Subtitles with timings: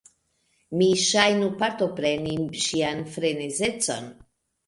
[0.79, 4.09] Mi ŝajnu partopreni ŝian frenezecon.